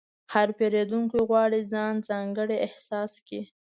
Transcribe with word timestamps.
هر 0.33 0.47
پیرودونکی 0.57 1.19
غواړي 1.29 1.59
ځان 1.73 1.93
ځانګړی 2.09 2.55
احساس 2.67 3.13
کړي. 3.27 3.41